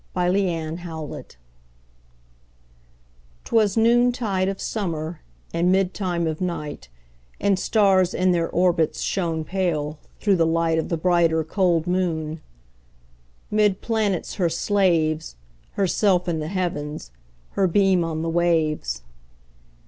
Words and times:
1827 0.13 1.03
Evening 1.03 1.29
Star 1.29 1.39
'Twas 3.45 3.77
noontide 3.77 4.47
of 4.49 4.59
summer, 4.59 5.21
And 5.53 5.71
midtime 5.71 6.27
of 6.27 6.41
night, 6.41 6.89
And 7.39 7.59
stars, 7.59 8.15
in 8.15 8.31
their 8.31 8.49
orbits, 8.49 9.01
Shone 9.01 9.43
pale, 9.43 9.99
through 10.19 10.37
the 10.37 10.47
light 10.47 10.79
Of 10.79 10.89
the 10.89 10.97
brighter, 10.97 11.43
cold 11.43 11.85
moon. 11.85 12.41
'Mid 13.51 13.81
planets 13.81 14.33
her 14.37 14.49
slaves, 14.49 15.35
Herself 15.73 16.27
in 16.27 16.39
the 16.39 16.47
Heavens, 16.47 17.11
Her 17.51 17.67
beam 17.67 18.03
on 18.03 18.23
the 18.23 18.29
waves. 18.31 19.03